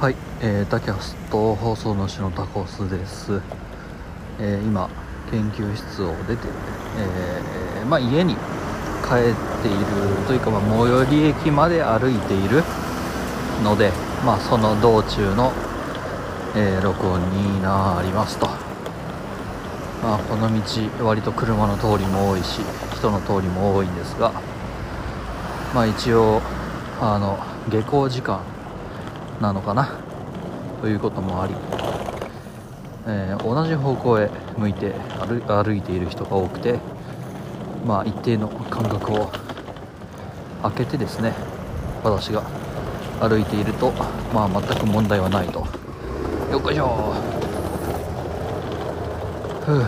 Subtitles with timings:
[0.00, 3.42] はい、えー、タキャスト放送の主のタコスです、
[4.38, 4.88] えー今
[5.32, 6.46] 研究室を出て、
[7.00, 8.40] えーまあ、家に帰っ
[9.60, 12.62] ているというか、まあ、最寄り駅まで歩いている
[13.64, 13.90] ので、
[14.24, 15.52] まあ、その道中の、
[16.54, 22.60] えー録音になりますと、まあ、この道割と車の通りも多いし
[22.94, 24.30] 人の通りも多いんですが、
[25.74, 26.40] まあ、一応
[27.00, 27.36] あの
[27.68, 28.57] 下校時間
[29.40, 29.90] なのかな？
[30.80, 31.54] ということもあり、
[33.06, 34.92] えー同じ方向へ向いて
[35.46, 36.78] 歩いている人が多くて、
[37.86, 39.30] まあ、一定の間隔を
[40.62, 41.32] 空けてですね
[42.02, 42.42] 私が
[43.20, 43.92] 歩いていると、
[44.34, 45.60] まあ、全く問題はないと。
[46.50, 47.14] よっこいしょ。
[49.64, 49.84] ふう。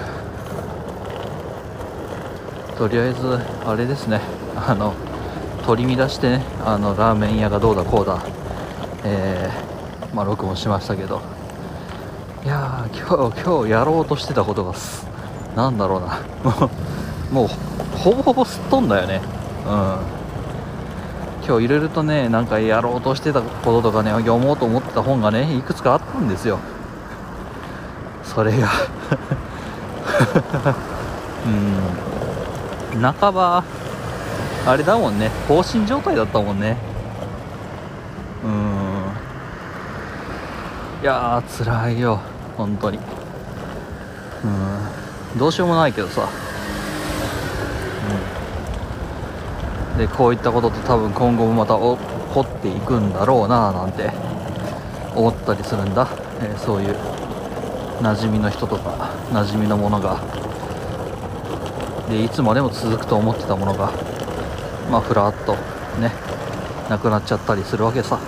[2.79, 4.21] とりあえずあれですね。
[4.57, 4.95] あの
[5.67, 6.45] 取り乱してね。
[6.65, 8.23] あのラーメン屋がどうだこうだ。
[9.05, 11.21] えーまあ録音しましたけど。
[12.45, 15.07] いやー今日今日やろうとしてたことがす
[15.55, 16.21] なんだろうな。
[17.31, 17.49] もう
[17.99, 19.21] ほぼほぼすっ飛んだよね。
[19.67, 19.97] うん。
[21.47, 26.59] 今日いろいろとねなんかやろうとしてたこととかね読もうと思ってた本がねいくつかあったんですよ。
[28.25, 28.69] それが。
[32.95, 33.03] うん。
[33.03, 33.63] 半ば
[34.67, 35.31] あれだもんね。
[35.47, 36.77] 放心状態だったもんね。
[38.45, 38.80] うん。
[41.03, 42.21] いやー辛いよ。
[42.59, 42.99] 本当に。
[44.45, 44.47] う
[45.37, 45.39] ん。
[45.39, 46.29] どうしようもないけどさ。
[49.95, 49.99] うん。
[49.99, 51.81] でこういったことって多分今後もまた起
[52.35, 54.11] こっていくんだろうななんて
[55.15, 56.07] 思ったりするんだ、
[56.41, 56.95] えーそういう
[58.03, 60.21] 馴染みの人とか馴染みのものが。
[62.11, 63.91] でいつまでも続くと思ってたものが
[64.91, 65.55] まあふらっと
[65.99, 66.13] ね
[66.91, 68.19] なくなっちゃったりするわけさ。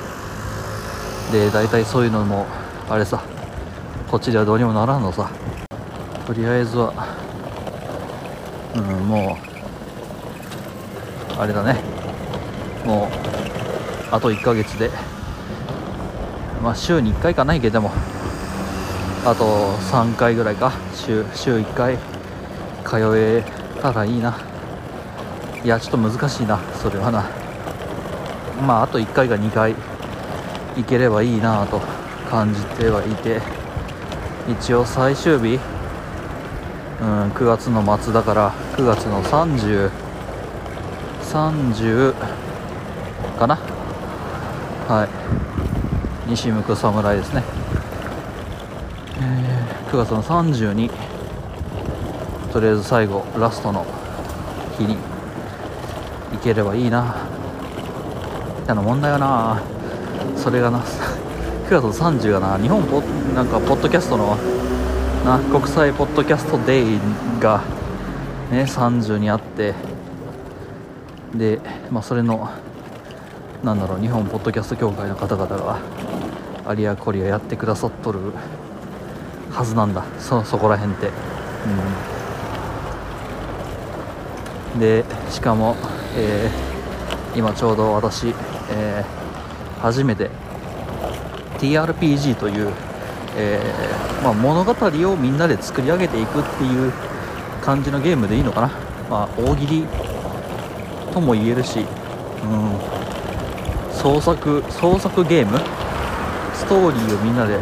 [1.33, 2.47] で大体そういうのも
[2.89, 3.23] あれさ
[4.11, 5.31] こっちではどうにもならんのさ。
[6.27, 6.93] とりあえずは
[8.77, 9.37] うんも
[11.37, 11.81] うあれだね。
[12.85, 14.91] もうあと1ヶ月で。
[16.63, 17.91] まあ週に1回かないけども。
[19.25, 19.45] あと
[19.91, 20.73] 3回ぐらいか。
[20.95, 21.97] 週週1回。
[22.85, 23.43] 通え
[23.81, 24.37] たらいいな。
[25.65, 27.25] いやちょっと難しいなそれはな。
[28.67, 29.75] まああと1回か2回
[30.77, 31.81] 行ければいいなと。
[32.33, 33.43] 感じてはいて
[34.49, 35.61] 一応最終日
[36.99, 39.91] うん9月の末だから9月の3030
[41.23, 42.15] 30
[43.39, 43.59] かな？
[44.89, 45.07] は
[46.27, 46.31] い。
[46.31, 47.43] 西向く侍ですね、
[49.21, 50.91] えー9月の30に
[52.51, 53.85] とりあえず最後ラストの
[54.79, 54.97] 日に
[56.33, 57.15] 行ければいいな。
[58.69, 59.63] あの問題はな。
[60.37, 60.83] それがな。
[61.73, 63.01] 9月の30がな日本ポ
[63.35, 64.37] なんかポッドキャストの
[65.25, 66.99] な国際ポッドキャストデイ
[67.41, 67.63] が
[68.51, 69.73] ね30にあって
[71.35, 72.51] でまあそれの
[73.65, 75.81] なんだろう日本ポッドキャスト協会の方々が
[76.67, 78.21] アリアコリアやってくださっとる
[79.51, 80.05] はずなんだ。
[80.19, 81.11] そそこら辺って。
[84.75, 84.81] うん。
[84.81, 85.77] でしかも、
[86.17, 88.35] えー今ちょうど私、
[88.71, 89.23] えー
[89.81, 90.31] 初めて
[91.63, 92.73] TRPG という、
[93.37, 94.73] えーまあ、物語
[95.11, 96.93] をみんなで作り上げていくっていう
[97.63, 98.69] 感じのゲームでいいのかな、
[99.09, 99.87] まあ、大喜利
[101.13, 101.87] とも言えるし、うん、
[103.95, 105.59] 創作創作ゲーム？
[106.55, 107.59] ストーリーをみんなで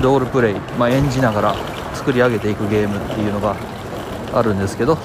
[0.00, 1.54] ロールプレイ、まあ、演じながら
[1.94, 3.56] 作り上げていくゲームっていうのが
[4.32, 4.96] あるんですけど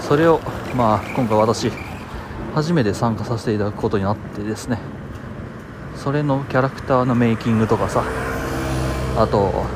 [0.00, 0.40] それを、
[0.74, 1.70] まあ、今回私
[2.54, 4.78] 初めて参加させていただくことになってですね。
[5.98, 8.04] それのキャラクターのメイキングとかさ。
[9.16, 9.66] あと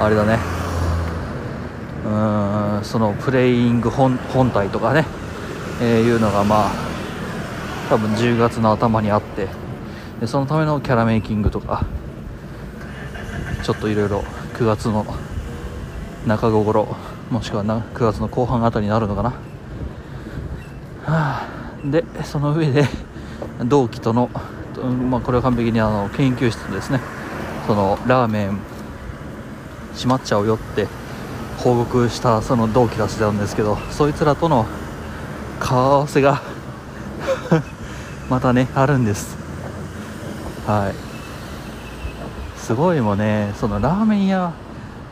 [0.00, 0.38] あれだね。
[2.04, 4.18] うーんそのプレイング本
[4.50, 5.04] 体とかね、
[5.80, 6.70] えーいうのがまあ
[7.88, 9.46] 多分10月の頭にあって。
[10.20, 11.84] でそのためのキャラメイキングとか
[13.62, 14.24] ちょっといろいろ
[14.54, 15.06] 9月の
[16.26, 16.88] 中頃
[17.30, 19.36] もしくはな9月の後半あたりになるのかな、は
[21.06, 21.48] あ、
[21.84, 22.84] でその上で
[23.64, 24.28] 同期との、
[24.82, 27.00] うんまあ、これは完璧にあの研究室ですね
[27.66, 28.58] そのラーメン
[29.94, 30.86] 閉まっちゃうよって
[31.58, 34.66] 報告したその同期たちなんですけどそいつらとの
[35.58, 36.42] 顔合わせが
[38.30, 39.36] またねあるんです。
[40.66, 41.08] はい。
[42.68, 44.52] すごいもねそのラーメン屋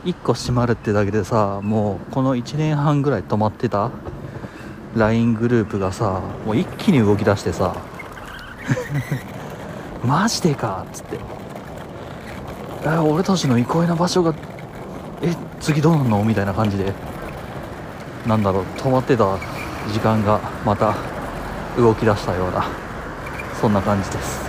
[0.05, 3.89] 1個閉まるってだけでさもうこの1年半ぐらい止まってた
[4.95, 7.75] LINE グループがさもう一気に動き出してさ
[10.03, 11.19] マジでかっつって。
[12.85, 14.33] え俺たちの憩いな場所が
[15.21, 16.23] え次どうなんの？
[16.23, 16.93] みたいな感じで
[18.25, 19.37] なんだろう止まってた
[19.91, 20.95] 時間がまた
[21.77, 22.65] 動き出したような
[23.59, 24.47] そんな感じです。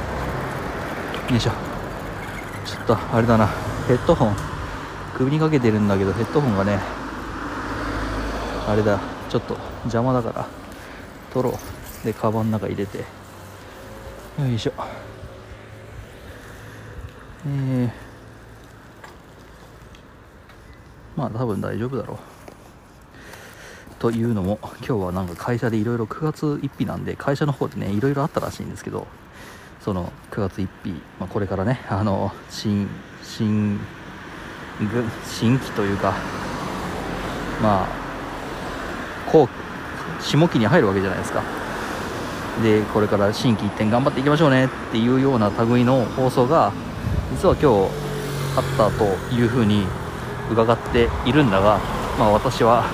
[1.31, 1.53] よいしょ。
[2.65, 3.47] ちょっとあれだな
[3.87, 4.37] ヘッドホン
[5.17, 6.79] 首にかけてるんだけどヘッドホンがね
[8.69, 9.00] あれだ
[9.31, 10.47] ちょっと邪魔だから
[11.33, 12.06] 取ろう。
[12.06, 12.99] でカバンの中入れて。
[12.99, 13.05] よ
[14.47, 14.73] いしょ。
[17.46, 17.90] えー、
[21.17, 22.19] まあ多分大丈夫だろう。
[23.99, 29.08] というのも今日はなんか会社でいろいろ9月1日なんで会社の方でねいろいろあったらしいんですけど
[29.81, 32.88] その9月1日、まあ、これからねあの新
[33.25, 33.81] 新
[35.25, 36.14] 新規というか
[37.61, 37.88] まあ
[39.31, 41.43] こう下期に入るわけじゃないですか。
[42.62, 46.73] でこれから新規一点頑張っていきましょうねっていうような類の放送が
[47.32, 47.90] 実は今日
[48.56, 49.04] あったと
[49.34, 49.86] いうふうに
[50.50, 51.78] 伺っているんだが、
[52.19, 52.84] まあ、私は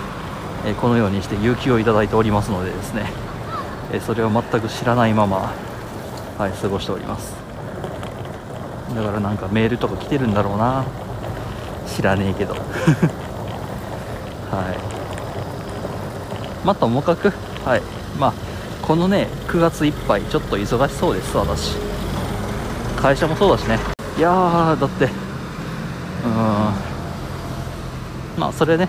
[0.81, 3.07] このようにして勇気をいただいておりますのでですね
[4.01, 5.55] それを全く知らないまま、
[6.39, 7.35] はい、過ごしております。
[8.95, 10.85] だからなんかメールとか来てるんだろうな。
[11.87, 12.55] 知らねえけど。
[12.59, 12.65] はい。
[16.65, 17.33] まあともかく
[17.65, 17.83] はい。
[18.19, 18.33] まあ
[18.83, 21.77] このね9月いっぱいちょっと忙しそうです私。
[22.97, 23.79] 会社もそうだしね。
[24.17, 25.05] いやーだって。
[25.05, 25.11] うん。
[28.39, 28.89] まあそれね。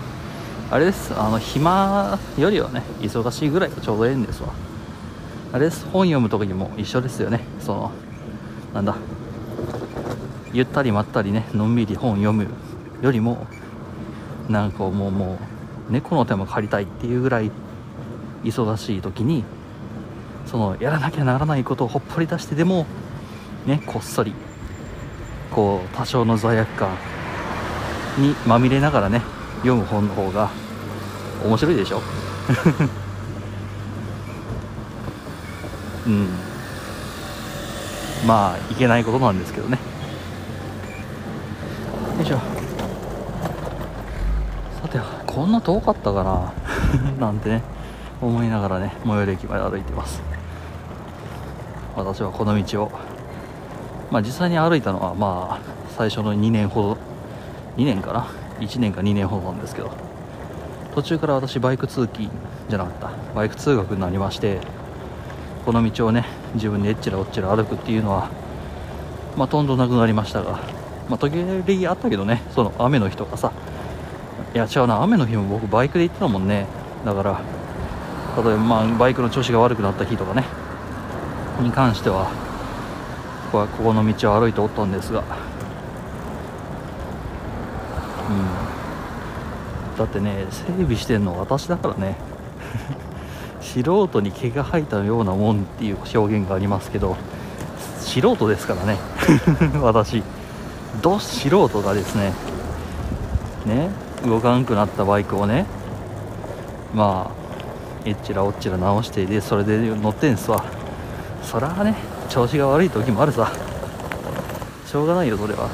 [0.69, 1.13] あれです。
[1.19, 4.49] あの暇よりはね忙しいぐらいがちょうどええんですわ。
[5.51, 5.85] あれです。
[5.85, 7.41] 本読む時にも一緒ですよね。
[7.59, 7.91] その
[8.73, 8.95] なんだ。
[10.53, 12.47] ゆったりまったりねのんびり本読む
[13.01, 13.45] よりも
[14.47, 15.37] なんかもうも
[15.89, 17.51] う猫の手も借りたいっていうぐらい
[18.43, 19.43] 忙しい時に
[20.45, 22.85] そのやらなきゃならないことをほっぽり出してでも
[23.65, 24.33] ねこっそり
[25.55, 26.89] こう多少の罪悪感
[28.17, 29.21] にまみれながらね
[29.59, 30.51] 読む本の方が
[31.45, 32.01] 面白いでしょ。
[36.05, 36.27] うん。
[38.27, 39.79] まあいけないことなんですけどね。
[42.17, 42.37] よいしょ。
[44.81, 46.51] さてこんな遠かったかな？
[47.27, 47.61] なんてね
[48.21, 50.21] 思いながらね最寄り駅まで歩いてます。
[51.95, 52.91] 私はこの道を
[54.15, 56.97] まあ実際に歩いたのはまあ最初の2年ほど
[57.75, 58.27] 2年かな
[58.61, 59.91] ？1年か2年ほどなんですけど
[60.93, 62.29] 途中から私バイク通勤
[62.69, 63.33] じゃなかった。
[63.35, 64.61] バイク通学になりまして
[65.65, 66.23] この道をね
[66.53, 68.29] 自分でえっちらおっちら歩くっていうのは
[69.35, 70.61] まあとんどなくなりましたが
[71.09, 73.51] まあ時折あったけどねその雨の日とかさ。
[74.53, 76.67] いや違うな雨の日も僕バイクで行ってたもんね。
[77.03, 77.41] だから
[78.41, 80.45] 例えばまあバイクの調子が悪くなった日とかね。
[81.59, 82.44] に関しては
[83.55, 85.19] はここの道を歩いておったんですが。
[85.19, 85.23] う
[89.93, 89.97] ん。
[89.97, 92.15] だってね整備してんの私だからね。
[93.61, 97.17] 素人に毛が生えたようなもんっていう表現がありますけど
[97.99, 98.97] 素人ですからね。
[99.81, 100.23] 私。
[101.01, 102.31] ど素人がですね
[103.65, 103.89] ね
[104.25, 105.65] 動かんくなったバイクをね
[106.93, 107.45] まあ
[108.05, 110.63] えっちらおっちら直してでそれで乗ってんすわ。
[111.43, 113.51] そらね調子が悪い時もあるさ。
[114.85, 115.69] しょうがないよそれは。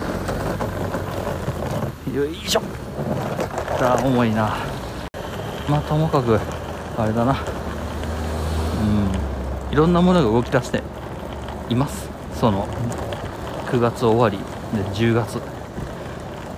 [2.13, 2.61] よいしょ。
[3.79, 4.55] だ重いな。
[5.69, 6.39] まあともかく
[6.97, 7.35] あれだな。
[8.81, 9.73] うん。
[9.73, 10.83] いろんなものが動き出して
[11.69, 12.09] います。
[12.39, 12.67] その
[13.67, 14.37] 9月終わり
[14.75, 15.39] で10月。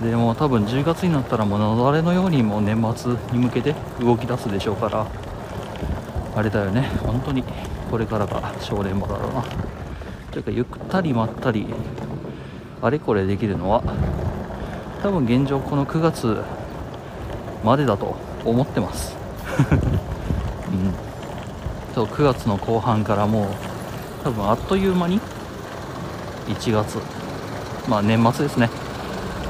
[0.02, 5.06] でも多分10月になったらもう雪崩のようにもう年末に向けて動き出すでしょうから
[6.36, 6.90] あれだよね。
[7.02, 7.44] 本当に
[7.90, 9.44] これからが正念場だろうな。
[10.34, 11.64] というかゆったりまったり
[12.82, 13.84] あれこれできるのは
[15.00, 16.42] 多分現状この9月
[17.62, 19.16] までだと思ってます、
[20.68, 23.44] うん、そう9月の後半からもう
[24.24, 25.20] 多分あっという間に
[26.48, 26.98] 1月
[27.88, 28.68] まあ年末ですね。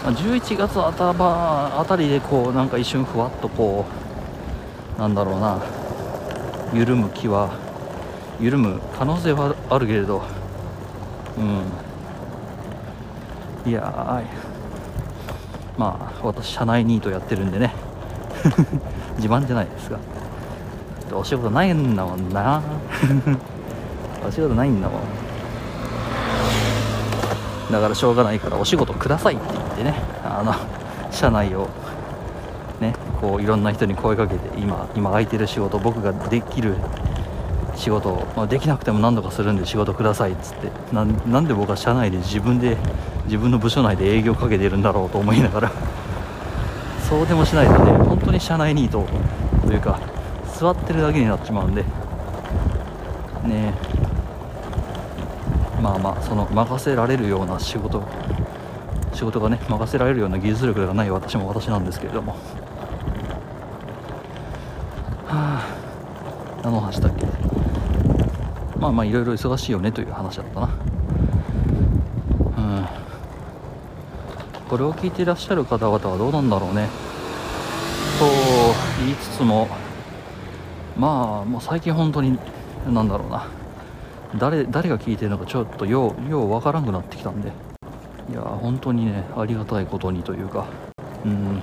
[0.04, 3.86] 11月頭あたりでこうなんか一瞬ふわっとこ
[4.98, 5.62] うなんだろうな
[6.74, 7.52] 緩む気は
[8.38, 10.43] 緩む可能性はあるけれど
[11.38, 11.40] う
[13.66, 13.70] ん。
[13.70, 14.22] いや
[15.78, 17.72] まあ私社内ニートやってるんでね。
[19.16, 19.98] 自慢じゃないですが。
[21.12, 22.60] お仕事ないんだもんな。
[24.26, 25.00] お仕事ないんだもん。
[27.70, 29.94] だからしょうがないからお仕事くださいって言ってね。
[30.24, 30.54] あの
[31.10, 31.68] 社内を
[32.80, 36.76] ねこういろんな人に声かけて今今空いてる仕事僕ができる
[37.76, 42.76] 仕事、まあ、できなくても何とかするんで仕事くださいっつってなんで僕は社内で自分で
[43.24, 45.72] 自分の部署内で営業かけてるんだろうと思いながら
[47.08, 49.06] そうでもしないとね本当に社内ニート
[49.66, 49.98] というか
[50.58, 51.88] 座ってるだけになっちまうんでね
[53.50, 53.72] え。
[55.82, 58.02] まあまあその任せられるような仕事
[59.12, 62.32] 仕事がね任せられるような技術力がない私も私なんですけれども。
[65.26, 65.66] はあ。
[66.62, 67.26] 何の話だっけ？
[68.84, 70.66] まあまあいろいろ忙しいよねという話だったな。
[70.66, 72.86] うん。
[74.68, 76.90] これを聞いていらっしゃる方々はどうなんだろうね。
[78.18, 78.26] と
[79.02, 79.68] 言いつつも
[80.98, 82.38] まあもう最近本当に
[82.86, 83.46] なんだろうな。
[84.38, 87.52] 誰誰が聞いてるのかちょっとようようわからんくなってきたんで。
[88.30, 90.66] いや本当にねありがたいことにというか。
[91.24, 91.62] うん。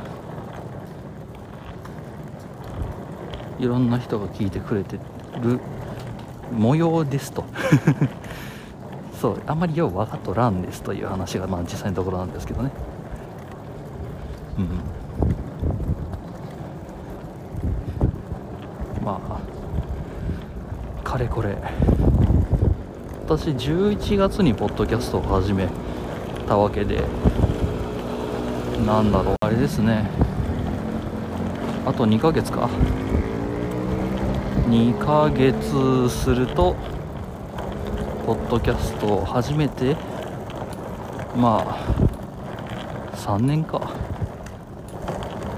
[3.59, 4.97] いろんな人が聞いてくれて
[5.43, 5.59] る
[6.51, 7.43] 模様ですと。
[9.19, 12.71] そうあんまりよう分かっとらんですという話がまあ実際のところなんですけどね。
[14.57, 14.79] うん
[19.05, 21.57] まあかれこれ。
[23.27, 25.69] 私11月にポッドキャストを始め
[26.47, 27.01] たわけで
[28.85, 29.35] なんだろう。
[29.39, 30.09] あれですね。
[31.85, 32.69] あと2ヶ月か。
[34.71, 36.77] 2ヶ月すると
[38.25, 39.97] ポッドキャストを始めて
[41.35, 43.93] まあ3年か。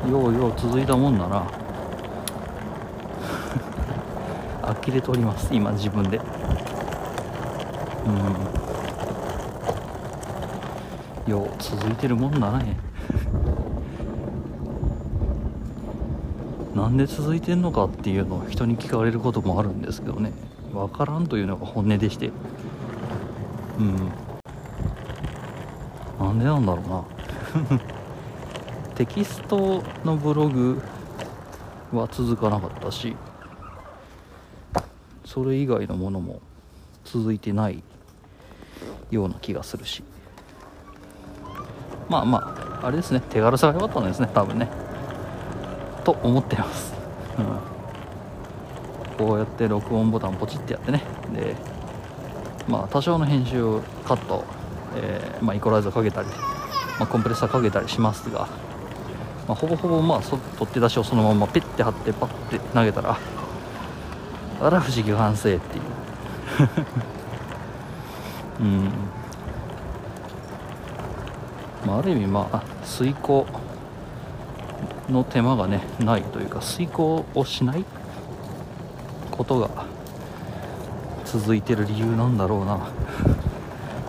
[0.10, 1.44] ようよう続いたもんだな。
[4.82, 6.20] 呆れております今自分で。
[11.28, 11.32] うん。
[11.32, 12.93] よう続いてるもんだね
[16.76, 20.34] なんで続いてんのかっていうのを人に聞かれることもあるんですけどね。
[20.74, 22.32] 分からんというのが本音でして。
[23.80, 24.12] うん。
[26.20, 27.04] なんでなんだろうな。
[28.96, 30.82] テキストのブログ
[31.92, 33.16] は続かなかったし
[35.26, 36.42] それ以外のものも
[37.04, 37.84] 続いてない
[39.12, 40.04] ような気がするし。
[42.10, 43.22] まあまああれですね。
[43.30, 44.83] 手軽さが良かったんですね多分ね。
[46.04, 46.94] と思ってます、
[47.38, 47.42] う
[49.24, 51.02] ん、こうやって録音ボタンポチってやってね。
[51.34, 51.56] で
[52.68, 54.44] まあ多少の編集カット、
[54.96, 56.28] えー、まあ、イコライザーかけたり、
[57.00, 58.48] まあ、コンプレッサーかけたりしますが、
[59.48, 63.18] まあ、ほぼほぼまあ取って出しをそのままピッて貼ってパッて投げたら
[64.62, 65.84] あら不思議反省っていう。
[68.62, 68.92] うん。
[71.86, 73.46] まあ、ある意味まあ遂行
[75.10, 77.86] の手間がねないというか遂行をしない
[79.32, 79.86] ことが
[81.26, 82.80] 続いてる理由なんだろうな。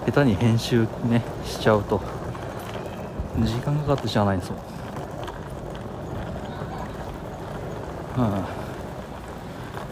[0.06, 2.00] 下手に編集ねしちゃうと
[3.40, 4.60] 時間かかってしゃあないんですもん。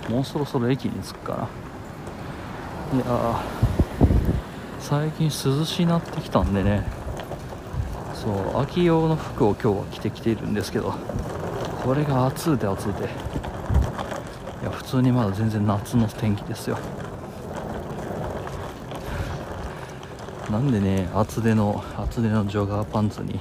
[0.08, 0.14] うん。
[0.14, 1.48] もうそろそろ駅に着くか
[2.92, 2.98] な。
[2.98, 3.42] いや
[4.78, 7.01] 最近涼しいなってきたんでね。
[8.22, 10.94] そう秋用の服を今日は着てきているんですけど
[11.84, 13.06] これが暑うて暑うてい
[14.64, 16.78] や普通にまだ全然夏の天気ですよ。
[20.52, 23.40] なんでね厚手の厚手のジョガーパンツに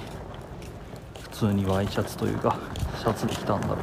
[1.22, 2.58] 普通にワイシャツというか
[2.98, 3.78] シャツで着たんだろう。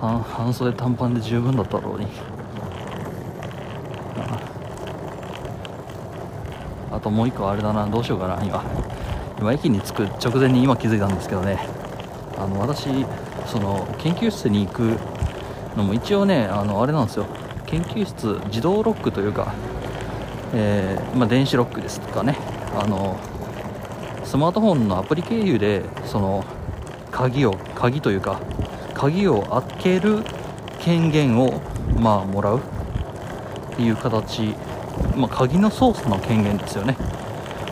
[0.00, 2.06] 半袖短パンで十分だったろうに。
[6.90, 7.86] あともう一個あれだな。
[7.86, 8.64] どうしようかな今。
[9.40, 11.58] 今駅に着く直前に今気づいたんですけどね。
[12.36, 12.88] あの私
[13.46, 14.96] その研究室に行く
[15.76, 17.26] のも一応ねあのあれなんですよ。
[17.66, 19.54] 研究室自動ロックというか、
[20.52, 22.36] えー、まあ、電子ロックですとかね。
[22.78, 23.18] あの
[24.24, 26.44] スマートフォンのアプリ経由でその
[27.10, 28.40] 鍵を鍵というか
[28.94, 30.22] 鍵を開ける
[30.78, 31.60] 権限を
[31.98, 34.54] まあもらうっていう形、
[35.16, 36.96] まあ、鍵の操作の権限ですよね。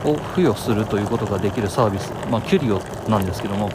[0.05, 3.71] を付与するということができるサービス、まあ、キュリオなんですけども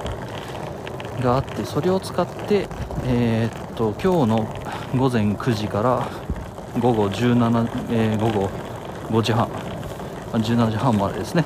[1.21, 2.67] があってそれを使って、
[3.05, 4.47] えー、っと今日の
[4.97, 6.09] 午前9時から
[6.79, 8.47] 午後17、えー、午後
[9.09, 9.47] 5時半
[10.31, 11.45] 17時半までですね。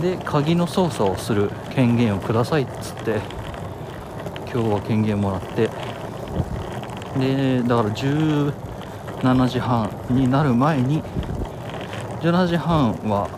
[0.00, 3.20] で鍵の操作をする権限をくださいっつって
[4.50, 5.68] 今日は権限もらって
[7.18, 8.52] でだから17
[9.48, 11.02] 時半になる前に
[12.20, 13.28] 17時半は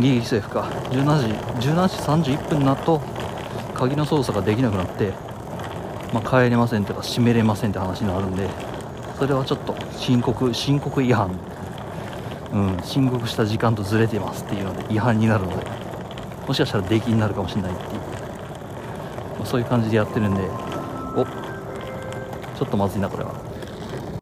[0.00, 0.62] ギリセーフか。
[0.90, 3.00] 17時17時31分になると
[3.74, 5.12] 鍵の操作ができなくなって、
[6.12, 8.48] まあ、帰れませんとか閉めれませんって話になるんで
[9.18, 11.30] それはちょっと申告申告違反。
[12.52, 15.66] うん申告した時間とずれてますっていうので違反になるので
[16.46, 17.90] もしかしたら出禁になるかもしれないっていう、
[19.38, 20.42] まあそういう感じでやってるんで
[21.16, 23.51] おちょっとまずいなこれは。